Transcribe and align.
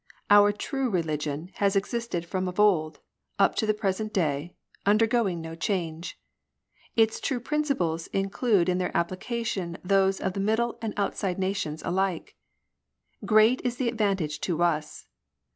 Our 0.31 0.51
true 0.51 0.89
religion 0.89 1.51
has 1.57 1.75
existed 1.75 2.25
from 2.25 2.47
of 2.47 2.59
old, 2.59 2.99
up 3.37 3.53
to 3.57 3.67
the 3.67 3.73
present 3.75 4.11
day, 4.11 4.55
undergoing 4.83 5.41
no 5.41 5.53
change. 5.53 6.17
Its 6.95 7.19
true 7.19 7.39
principles 7.39 8.07
include 8.07 8.67
in 8.67 8.79
their 8.79 8.97
application 8.97 9.77
those 9.83 10.19
of 10.19 10.33
the 10.33 10.39
middle 10.39 10.79
and 10.81 10.95
outside 10.97 11.37
nations 11.37 11.83
alike. 11.85 12.35
Great 13.25 13.61
is 13.63 13.77
the 13.77 13.89
advantage 13.89 14.41
to 14.41 14.63
us 14.63 15.05